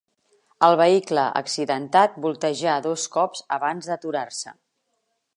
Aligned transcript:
El 0.67 0.75
vehicle 0.79 1.25
accidentat 1.41 2.15
voltejà 2.23 2.77
dos 2.85 3.03
cops 3.17 3.43
abans 3.57 3.91
d'aturar-se. 3.91 4.55